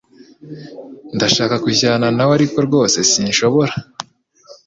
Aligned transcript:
Ndashaka 1.15 1.55
kujyana 1.65 2.07
nawe 2.15 2.31
ariko 2.37 2.57
rwose 2.67 2.97
sinshobora 3.11 3.73